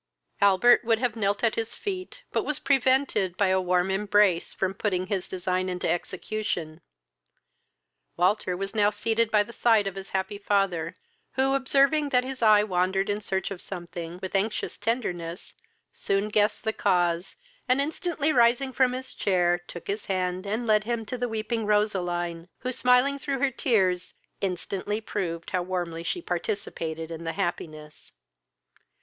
[0.41, 4.73] Albert would have knelt at his feet, but was prevented by a warm embrace from
[4.73, 6.81] putting his design in execution.
[8.17, 10.95] Walter was now seated by the side of his happy father,
[11.33, 15.53] who, observing that his eye wandered in search of something, with anxious tenderness,
[15.91, 17.35] soon guessed the cause,
[17.67, 21.63] and, instantly rising from his chair, took his hand, and led him to the weeping
[21.67, 28.13] Roseline, who, smiling through her tears, instantly proved how warmly she participated in the happiness.